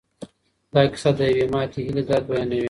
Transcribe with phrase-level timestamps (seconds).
[0.73, 2.59] دا کیسه د یوې ماتې هیلې درد بیانوي.